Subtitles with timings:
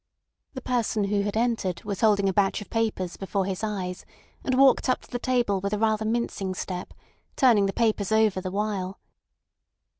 [0.55, 4.03] The person who had entered was holding a batch of papers before his eyes
[4.43, 6.95] and walked up to the table with a rather mincing step,
[7.35, 8.99] turning the papers over the while.